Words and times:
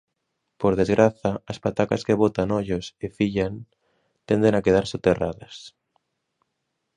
Por 0.61 0.73
desgraza, 0.79 1.31
as 1.51 1.57
patacas 1.65 2.05
que 2.07 2.19
botan 2.21 2.49
ollos 2.59 2.85
e 3.05 3.07
fillan 3.17 3.53
tenden 4.29 4.53
a 4.55 4.63
quedar 4.65 4.85
soterradas. 4.93 5.55